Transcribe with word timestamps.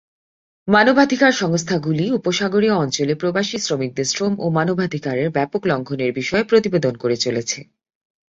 মানবাধিকার 0.67 1.31
সংস্থাগুলি 1.33 2.05
উপসাগরীয় 2.11 2.75
অঞ্চলে 2.75 3.13
প্রবাসী 3.15 3.57
শ্রমিকদের 3.57 4.07
শ্রম 4.07 4.33
ও 4.39 4.45
মানবাধিকারের 4.49 5.29
ব্যাপক 5.29 5.61
লঙ্ঘনের 5.65 6.11
বিষয়ে 6.13 6.43
প্রতিবেদন 6.43 6.93
করে 6.97 7.15
চলেছে। 7.15 7.59